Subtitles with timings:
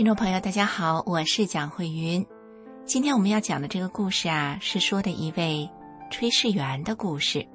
[0.00, 2.26] 听众朋友，大家好，我是蒋慧云。
[2.86, 5.70] 今天我们要讲的这个故事啊，是说的一位
[6.10, 7.46] 炊事员的故事。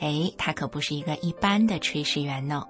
[0.00, 2.66] 哎，他可不是一个一般的炊事员呢。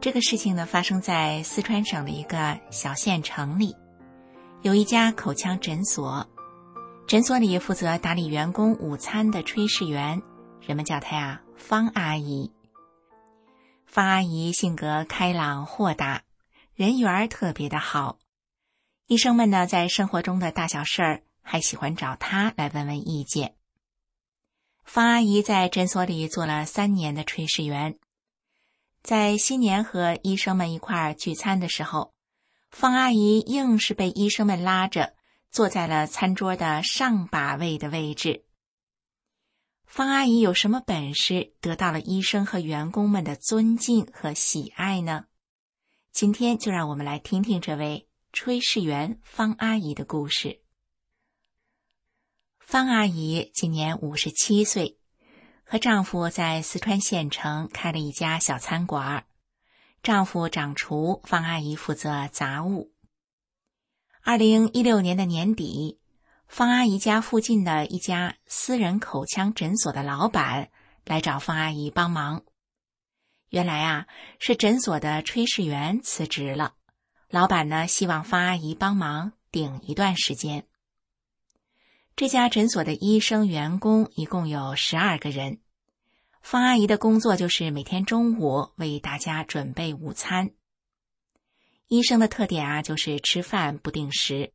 [0.00, 3.76] 这个事情呢，发生在四川省的一个小县城里，
[4.62, 6.26] 有一家口腔诊所，
[7.06, 10.20] 诊所里负责打理员工午餐的炊事员，
[10.60, 12.50] 人们叫她呀方阿姨。
[13.86, 16.22] 方阿姨性格开朗豁达。
[16.78, 18.20] 人缘特别的好，
[19.08, 23.56] 医生们呢在生活中的大小事儿还喜欢找他来问问意见。
[24.84, 27.98] 方阿姨在诊所里做了三年的炊事员，
[29.02, 32.14] 在新年和医生们一块儿聚餐的时候，
[32.70, 35.16] 方阿姨硬是被医生们拉着
[35.50, 38.44] 坐在了餐桌的上把位的位置。
[39.84, 45.24] 方阿姨有什么本事得到了医生和员工们的尊敬和喜爱呢？
[46.12, 50.60] 今天就让我们来听听这位炊事员方阿姨的故事。
[52.58, 54.98] 方阿姨今年五十七岁，
[55.64, 59.26] 和丈夫在四川县城开了一家小餐馆
[60.02, 62.92] 丈夫掌厨，方阿姨负责杂物。
[64.22, 65.98] 二零一六年的年底，
[66.46, 70.70] 方阿姨家附近的一家私人口腔诊所的老板
[71.04, 72.44] 来找方阿姨帮忙。
[73.50, 74.06] 原来啊，
[74.38, 76.74] 是诊所的炊事员辞职了，
[77.30, 80.66] 老板呢希望方阿姨帮忙顶一段时间。
[82.14, 85.60] 这家诊所的医生员工一共有十二个人，
[86.42, 90.50] 方阿姨的工作就是每天中午为大家准备午餐。
[91.86, 94.52] 医生的特点啊，就是吃饭不定时，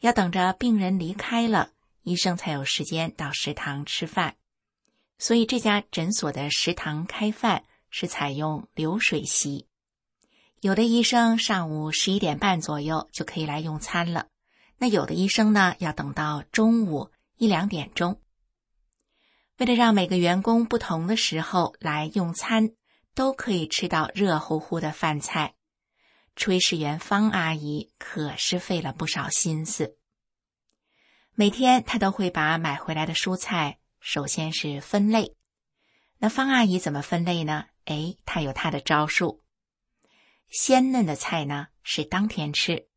[0.00, 1.70] 要等着病人离开了，
[2.02, 4.34] 医生才有时间到食堂吃饭。
[5.18, 7.62] 所以这家诊所的食堂开饭。
[7.96, 9.68] 是采用流水席，
[10.60, 14.26] 有的医生上午十一点半左右就可以来用餐了，
[14.78, 18.20] 那有的医生呢要等到中午一两点钟。
[19.58, 22.72] 为了让每个员工不同的时候来用餐，
[23.14, 25.54] 都可以吃到热乎乎的饭菜，
[26.34, 29.96] 炊事员方阿姨可是费了不少心思。
[31.34, 35.36] 每天她都会把买回来的蔬菜首先是分类，
[36.18, 37.66] 那方阿姨怎么分类呢？
[37.86, 39.42] 哎，他有他的招数。
[40.50, 42.88] 鲜嫩的菜呢是当天吃，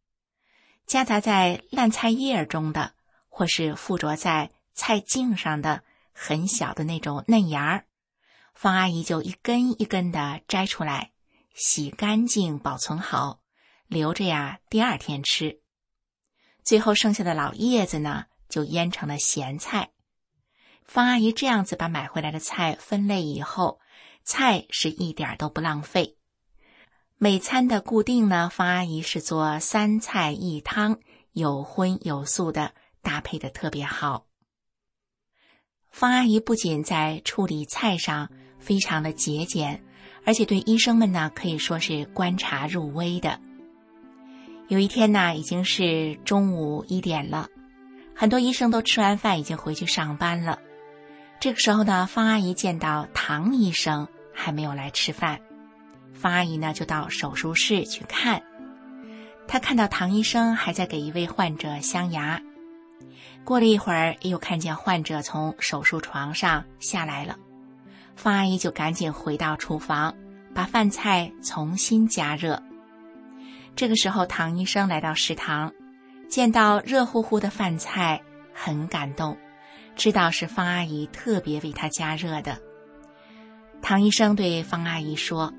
[0.86, 2.94] 夹杂在烂菜叶中的，
[3.30, 5.84] 或是附着在菜茎上的
[6.14, 7.86] 很小的那种嫩芽儿，
[8.54, 11.12] 方阿姨就一根一根的摘出来，
[11.56, 13.42] 洗干净，保存好，
[13.88, 15.62] 留着呀第二天吃。
[16.64, 19.90] 最后剩下的老叶子呢，就腌成了咸菜。
[20.84, 23.80] 方阿姨这样子把买回来的菜分类以后。
[24.28, 26.18] 菜是一点都不浪费。
[27.18, 31.00] 每餐的固定呢，方阿姨是做三菜一汤，
[31.32, 34.26] 有荤有素的，搭配的特别好。
[35.90, 38.30] 方阿姨不仅在处理菜上
[38.60, 39.82] 非常的节俭，
[40.26, 43.40] 而且对医生们呢可以说是观察入微的。
[44.68, 47.48] 有一天呢，已经是中午一点了，
[48.14, 50.60] 很多医生都吃完饭已经回去上班了。
[51.40, 54.06] 这个时候呢，方阿姨见到唐医生。
[54.40, 55.40] 还没有来吃饭，
[56.14, 58.42] 方阿姨呢就到手术室去看。
[59.48, 62.40] 她看到唐医生还在给一位患者镶牙。
[63.44, 67.36] 过了一会儿，又看见患者从手术床上下来了，
[68.16, 70.14] 方阿姨就赶紧回到厨房，
[70.54, 72.62] 把饭菜重新加热。
[73.76, 75.74] 这个时候，唐医生来到食堂，
[76.30, 78.22] 见到热乎乎的饭菜，
[78.54, 79.38] 很感动，
[79.96, 82.60] 知道是方阿姨特别为他加热的。
[83.82, 85.54] 唐医生对方阿姨说：“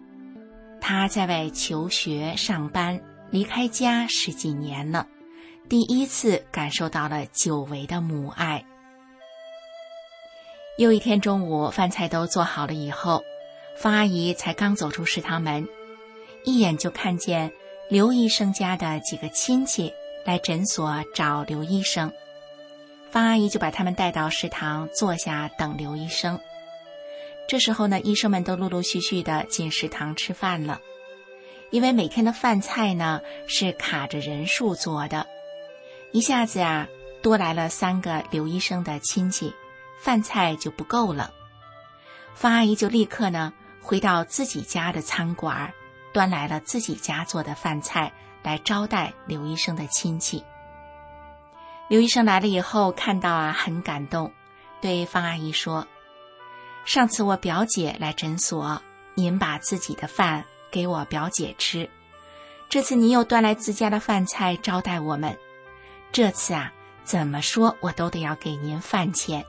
[0.81, 3.01] 他在外求学、上班，
[3.31, 5.07] 离开家十几年了，
[5.69, 8.65] 第一次感受到了久违的母爱。”
[10.77, 13.23] 又一天中午，饭菜都做好了以后，
[13.77, 15.67] 方阿姨才刚走出食堂门，
[16.45, 17.51] 一眼就看见
[17.89, 19.93] 刘医生家的几个亲戚
[20.25, 22.13] 来诊所找刘医生。
[23.11, 26.39] 方阿姨就把他们带到食堂坐下等刘医生。
[27.49, 30.83] 这时候呢，医生们都陆陆续续的进食堂吃饭了，
[31.71, 35.27] 因为每天的饭菜呢是卡着人数做的，
[36.13, 36.87] 一下子呀
[37.23, 39.55] 多来了三个刘医生的亲戚，
[39.99, 41.33] 饭菜就不够了。
[42.35, 45.73] 方阿姨就立刻呢回到自己家的餐馆，
[46.13, 48.13] 端来了自己家做的饭菜
[48.43, 50.45] 来招待刘医生的亲戚。
[51.89, 54.31] 刘医生来了以后，看到啊很感动，
[54.83, 55.87] 对方阿姨说。
[56.85, 58.81] 上次我表姐来诊所，
[59.15, 61.89] 您把自己的饭给我表姐吃。
[62.69, 65.37] 这次您又端来自家的饭菜招待我们，
[66.13, 66.73] 这次啊，
[67.05, 69.45] 怎么说我都得要给您饭钱。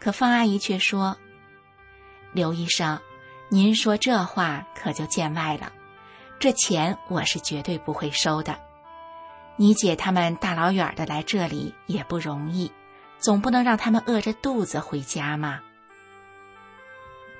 [0.00, 1.16] 可方阿姨却说
[2.32, 2.98] ：“刘医生，
[3.48, 5.72] 您说这话可就见外了，
[6.38, 8.56] 这钱我是绝对不会收的。
[9.56, 12.70] 你姐他们大老远的来这里也不容易，
[13.18, 15.60] 总不能让他们饿着肚子回家嘛。”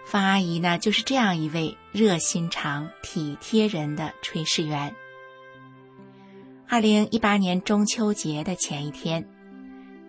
[0.05, 4.95] 方阿姨呢，就是这样一位热心肠、体贴人的炊事员。
[6.69, 9.29] 二零一八年中秋节的前一天，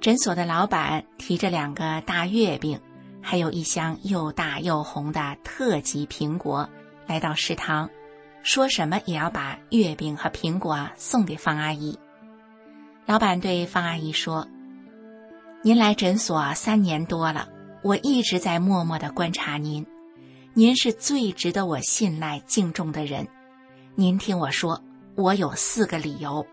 [0.01, 2.80] 诊所的老板提着两个大月饼，
[3.21, 6.69] 还有一箱又大又红的特级苹果，
[7.07, 7.89] 来到食堂，
[8.44, 11.97] 说什么也要把月饼和苹果送给方阿姨。
[13.06, 14.47] 老板对方阿姨说
[15.63, 17.50] ：“您来诊所三年多了。”
[17.85, 19.85] 我一直在默默的观察您，
[20.55, 23.27] 您是最值得我信赖敬重的人。
[23.93, 24.81] 您听我说，
[25.13, 26.47] 我有四个理由。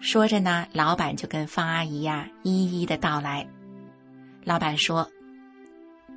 [0.00, 3.46] 说着呢，老板就跟方阿姨呀一一的道来。
[4.42, 5.08] 老板说：“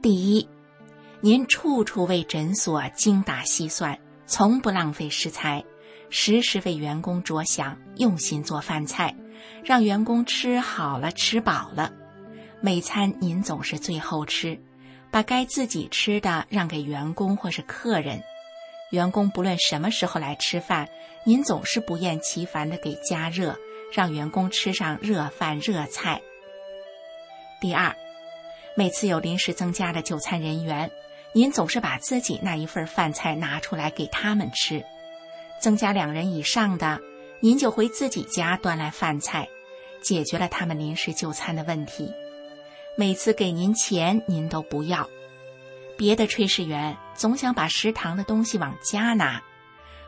[0.01, 0.49] 第一，
[1.21, 5.63] 您处处为诊所精打细算，从不浪费食材，
[6.09, 9.15] 时时为员工着想，用心做饭菜，
[9.63, 11.93] 让员工吃好了，吃饱了。”
[12.65, 14.57] 每餐您总是最后吃，
[15.11, 18.23] 把该自己吃的让给员工或是客人。
[18.89, 20.87] 员工不论什么时候来吃饭，
[21.25, 23.59] 您总是不厌其烦的给加热，
[23.91, 26.21] 让员工吃上热饭热菜。
[27.59, 27.93] 第二，
[28.77, 30.89] 每次有临时增加的就餐人员，
[31.33, 34.81] 您总是把自己那一份饭菜拿出来给他们吃。
[35.59, 37.01] 增加两人以上的，
[37.41, 39.49] 您就回自己家端来饭菜，
[40.01, 42.09] 解决了他们临时就餐的问题。
[42.95, 45.09] 每次给您钱，您都不要。
[45.97, 49.41] 别的炊事员总想把食堂的东西往家拿，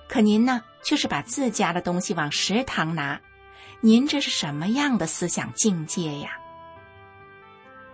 [0.08, 3.20] 可您呢，却是把自家的东西往食堂拿。
[3.82, 6.38] 您这是什么样的思想境界呀？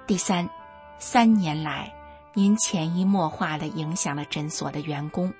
[0.07, 0.49] 第三，
[0.99, 1.93] 三年来，
[2.33, 5.33] 您潜移默化的影响了诊所的员工，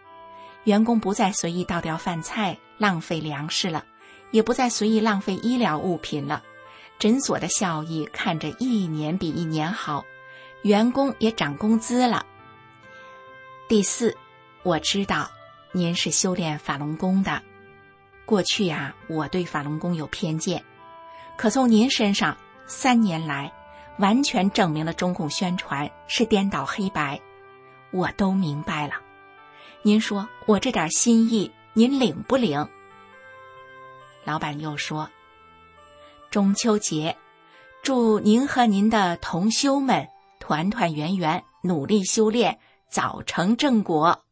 [0.64, 3.84] 员工不再随意倒掉饭菜、浪费粮食了，
[4.32, 6.42] 也不再随意浪费医疗物品了。
[7.02, 10.06] 诊所的效益看着一年比一年好，
[10.62, 12.28] 员工也涨工资了。
[13.68, 14.16] 第四，
[14.62, 15.28] 我知道
[15.72, 17.42] 您是修炼法轮功的，
[18.24, 20.64] 过去呀，我对法轮功有偏见，
[21.38, 22.38] 可从您身上
[22.68, 23.52] 三年来，
[23.98, 27.20] 完全证明了中共宣传是颠倒黑白，
[27.90, 28.94] 我都明白了。
[29.82, 32.70] 您说我这点心意，您领不领？
[34.24, 35.10] 老板又说。
[36.32, 37.18] 中秋节，
[37.84, 40.08] 祝您和您的同修们
[40.40, 42.58] 团团圆圆，努力修炼，
[42.90, 44.24] 早成正果。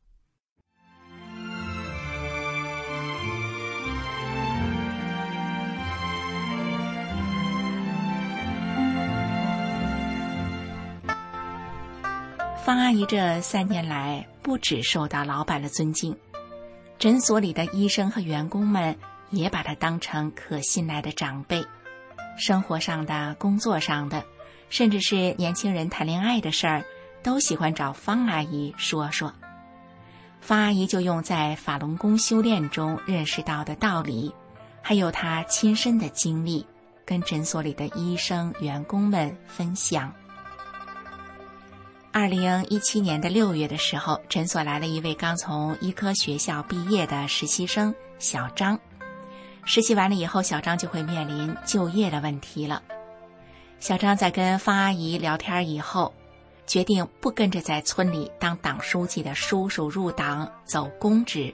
[12.64, 16.18] 方阿姨这三年来，不止受到老板的尊敬，
[16.98, 18.98] 诊所里的医生和员工们
[19.32, 21.62] 也把她当成可信赖的长辈。
[22.40, 24.24] 生活上的、工作上的，
[24.70, 26.84] 甚至是年轻人谈恋爱的事儿，
[27.22, 29.32] 都喜欢找方阿姨说说。
[30.42, 34.34] 方阿姨就用在法轮功修炼中认识到的道理，
[34.82, 36.66] 还有她亲身的经历，
[37.06, 40.12] 跟诊所里的医生、员工们分享。
[42.12, 48.80] 二零一七年的六月的时候，诊所来了一位刚从医科学校毕业的实习生小张。
[49.66, 52.82] 实习完了以后，小张就会面临就业的问题了。
[53.80, 56.14] 小张在跟方阿姨聊天以后，
[56.66, 61.54] 决定不跟着在村里当党书记的叔叔入党走公职，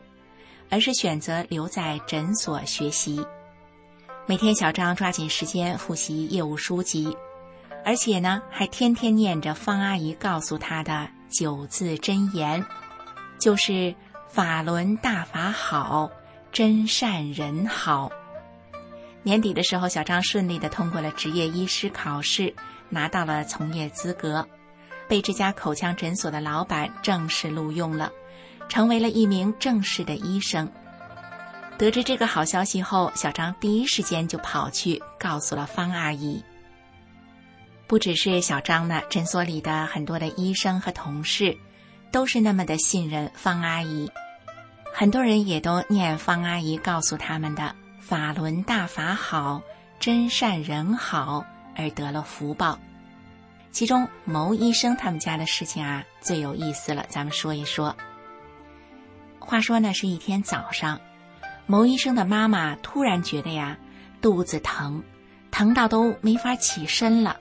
[0.69, 3.23] 而是选择留在诊所学习。
[4.25, 7.15] 每天，小张抓紧时间复习业务书籍，
[7.85, 12.65] 而且呢，还天天念着方阿姨告诉他的九字真言，
[13.39, 13.93] 就是
[14.27, 16.09] “法轮大法好”。
[16.55, 18.09] 真善人好，
[19.23, 22.55] 年底的时候，小张顺利的通过了执业医师考试，
[22.87, 24.47] 拿到了从业资格，
[25.05, 28.09] 被这家口腔诊所的老板正式录用了，
[28.69, 30.71] 成为了一名正式的医生。
[31.77, 36.41] 得知这个好消息后，小张第一时间就跑去告诉了方阿姨。
[37.85, 41.57] 不只是小张呢，诊所里的很多的医生和同事，
[42.13, 44.09] 都是那么的信任方阿姨。
[44.97, 49.61] 很多人也都念方阿姨告诉他们的“法轮大法好，
[49.99, 52.79] 真善人好”而得了福报。
[53.73, 57.93] 其中牟医生他们家的事情啊最有意思了，咱们说一说。
[59.37, 61.01] 话说呢，是一天早上。
[61.65, 63.77] 牟医生的妈妈突然觉得呀，
[64.21, 65.03] 肚子疼，
[65.51, 67.35] 疼到都没法起身了，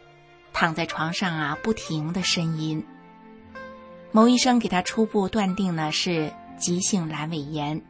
[0.52, 2.84] 躺在床上啊，不停的呻吟。
[4.10, 7.80] 牟医生给他初步断定呢是急性阑尾炎，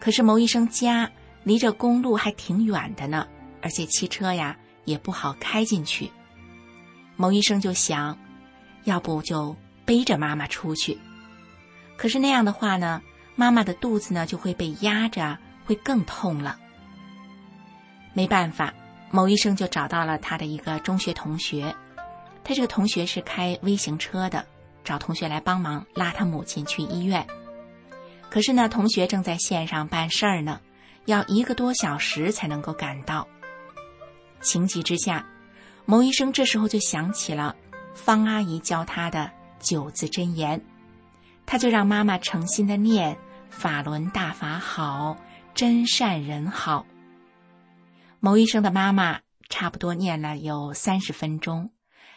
[0.00, 1.10] 可是牟医生家
[1.44, 3.26] 离着公路还挺远的呢，
[3.62, 6.10] 而且汽车呀也不好开进去。
[7.16, 8.18] 牟医生就想，
[8.84, 10.98] 要不就背着妈妈出去，
[11.96, 13.02] 可是那样的话呢？
[13.34, 16.58] 妈妈的肚子呢就会被压着，会更痛了。
[18.12, 18.74] 没办法，
[19.12, 21.72] 某医生就找到了他的一个中学同学，
[22.42, 24.44] 他这个同学是开微型车的，
[24.82, 27.24] 找同学来帮忙拉他母亲去医院。
[28.30, 30.60] 可是呢，同学正在线上办事儿呢，
[31.06, 33.26] 要一个多小时才能够赶到。
[34.40, 35.26] 情急之下，
[35.84, 37.56] 牟医生这时候就想起了
[37.94, 40.62] 方阿姨教他的九字真言，
[41.46, 43.16] 他就让妈妈诚心的念。
[43.50, 45.16] 法轮大法好，
[45.54, 46.84] 真善人好。
[48.20, 51.70] 牟医生的妈妈差不多念了有三十分钟，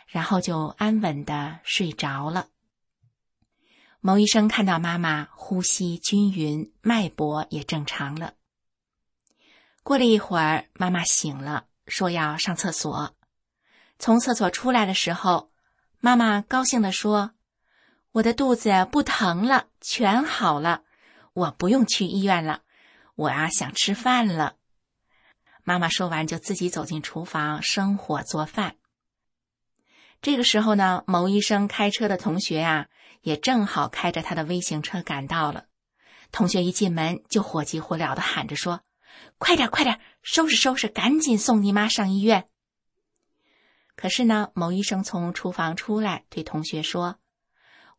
[0.07, 2.47] 然后就安稳的睡着了。
[4.03, 8.33] 牟医生看到妈妈呼吸均匀，脉搏也正常了。
[9.83, 13.15] 过了一会儿，妈妈醒了，说要上厕所。
[13.99, 15.51] 从厕所出来的时候，
[15.99, 17.33] 妈妈高兴的说
[18.13, 20.81] ：“我的肚子不疼了，全好了。”
[21.33, 22.63] 我不用去医院了，
[23.15, 24.55] 我啊想吃饭了。
[25.63, 28.77] 妈妈说完，就自己走进厨房生火做饭。
[30.23, 32.89] 这个时候呢，牟医生开车的同学呀，
[33.21, 35.65] 也正好开着他的微型车赶到了。
[36.31, 38.81] 同学一进门就火急火燎的喊着说
[39.37, 42.47] ：“快点，快点，收拾收拾，赶紧送你妈上医院。”
[43.95, 47.19] 可是呢，某医生从厨房出来，对同学说：“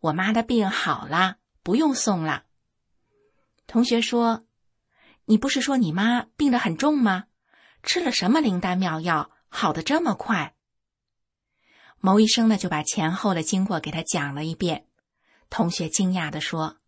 [0.01, 2.45] 我妈的病好了，不用送了。”
[3.69, 4.45] 同学说
[5.27, 7.25] ：“你不是说你妈病得很重吗？
[7.83, 10.55] 吃了什么灵丹妙药，好的这么快？”
[12.01, 14.87] 牟医生呢就把前后的经过给他讲了一遍。
[15.53, 16.79] 同学惊讶的说：“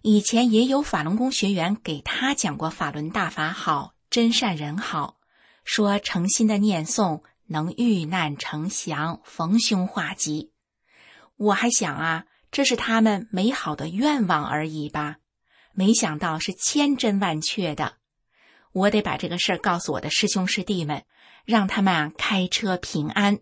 [0.00, 5.18] 以前也有法轮功学员给他讲过法轮大法好，真善人好，
[5.64, 10.50] 说诚心的念诵能遇难成祥，逢凶化吉。
[11.36, 15.18] 我还想啊，这是他们美好的愿望而已吧。”
[15.76, 17.96] 没想到是千真万确的，
[18.72, 21.04] 我得把这个事儿告诉我的师兄师弟们，
[21.44, 23.40] 让他们啊开车平安。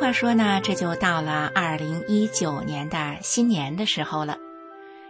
[0.00, 4.38] 话说呢，这就到了二零一九年的新年的时候了。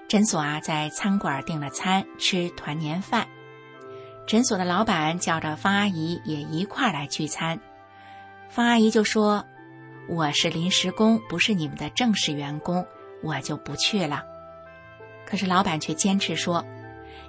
[0.08, 3.28] 诊所啊，在餐馆订了餐，吃团年饭。
[4.26, 7.60] 诊所的老板叫着方阿姨也一块来聚餐。
[8.48, 9.44] 方阿姨就说
[10.10, 12.84] ：“我是临时工，不是你们的正式员工，
[13.22, 14.24] 我就不去了。”
[15.24, 16.64] 可是老板却坚持说：“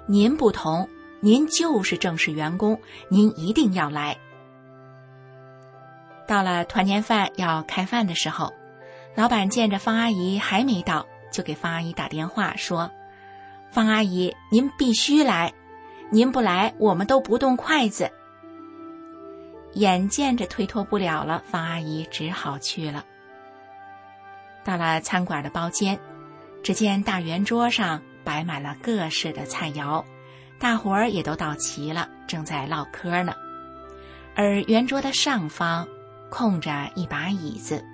[0.06, 0.88] 您不同，
[1.20, 4.18] 您就是正式员工，您一定要来。”
[6.32, 8.54] 到了团年饭要开饭的时候，
[9.14, 12.90] 老板见着方阿姨还没到，就给方阿姨打电话说
[13.70, 15.52] ：“方阿姨，您必须来，
[16.10, 18.10] 您不来我们都不动筷子。”
[19.76, 23.04] 眼见着推脱不了了，方阿姨只好去了。
[24.64, 26.00] 到了餐馆的包间，
[26.62, 30.02] 只见大圆桌上摆满了各式的菜肴，
[30.58, 33.34] 大伙儿也都到齐了，正在唠嗑呢。
[34.34, 35.86] 而圆桌的上方。
[36.32, 37.84] 空着一把椅子，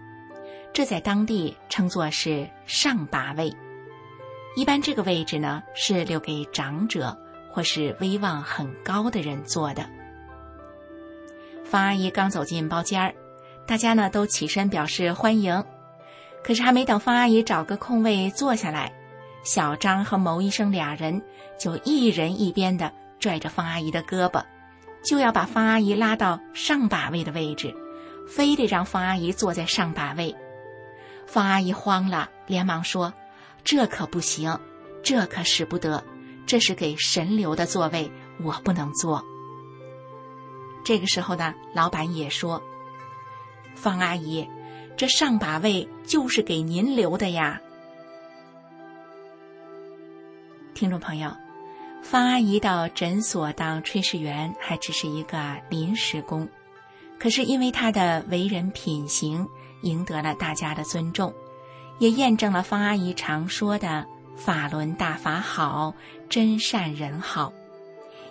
[0.73, 3.53] 这在当地称作是上把位。
[4.55, 7.19] 一般这个位置呢是留给长者
[7.51, 9.85] 或是威望很高的人坐的。
[11.65, 13.13] 方阿姨刚走进包间儿，
[13.67, 15.65] 大家呢都起身表示欢迎。
[16.45, 18.93] 可是还没等方阿姨找个空位坐下来，
[19.43, 21.21] 小张和牟医生俩人
[21.59, 24.45] 就一人一边的拽着方阿姨的胳膊，
[25.05, 27.75] 就要把方阿姨拉到上把位的位置，
[28.29, 30.37] 非得让方阿姨坐在上把位。
[31.27, 33.13] 方阿姨慌了，连忙说
[33.65, 34.57] ：“这可不行，
[35.03, 36.05] 这可使不得，
[36.47, 38.11] 这是给神留的座位，
[38.43, 39.25] 我不能坐。”
[40.85, 42.63] 这个时候呢，老板也说
[43.75, 44.49] ：“方阿姨。”
[44.99, 47.61] 这上把位就是给您留的呀，
[50.75, 51.31] 听众朋友，
[52.03, 56.49] 方阿姨到诊所当炊事员还只是一个临时工，
[57.19, 59.49] 可是因为他的为人品行
[59.83, 61.35] 赢得了大家的尊重，
[61.99, 64.07] 也验证了方阿姨常说的
[64.37, 65.95] “法轮大法好，
[66.29, 67.53] 真善人好”。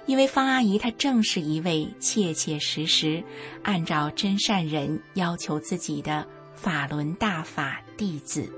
[0.07, 3.23] 因为方阿姨她正是一位切切实实
[3.63, 6.25] 按照真善人要求自己的。
[6.57, 8.51] 法轮大法弟子，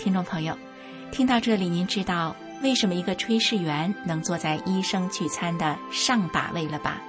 [0.00, 0.58] 听众朋友，
[1.12, 7.00] 听到这里，您知道为什么一个炊事员能坐在医生聚餐的上把位了吧？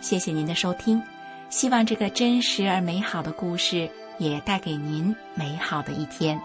[0.00, 1.02] 谢谢您的收听，
[1.50, 6.40] 希望这个真实而美好的故事也带给您美好的一天。